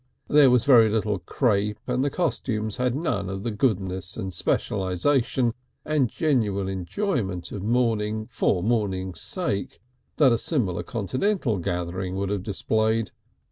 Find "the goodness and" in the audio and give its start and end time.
3.43-4.33